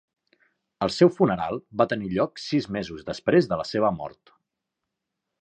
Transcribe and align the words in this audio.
El 0.85 0.91
seu 0.95 1.11
funeral 1.17 1.61
va 1.81 1.87
tenir 1.91 2.09
lloc 2.15 2.41
sis 2.45 2.69
mesos 2.77 3.05
després 3.11 3.51
de 3.53 3.61
la 3.61 3.69
seva 3.75 3.93
mort. 4.01 4.35